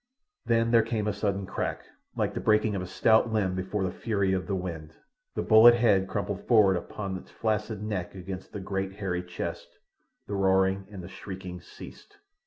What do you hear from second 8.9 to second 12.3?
hairy chest—the roaring and the shrieking ceased.